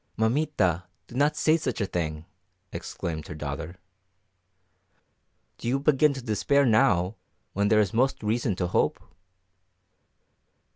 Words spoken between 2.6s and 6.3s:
exclaimed her daughter. "Do you begin to